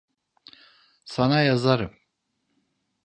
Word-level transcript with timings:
Sana 1.05 1.41
yazarım. 1.43 1.95